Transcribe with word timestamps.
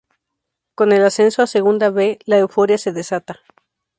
Con 0.73 0.93
el 0.93 1.03
ascenso 1.05 1.43
a 1.43 1.45
Segunda 1.45 1.91
B, 1.91 2.17
la 2.25 2.39
euforia 2.39 2.79
se 2.79 2.91
desata. 2.91 3.37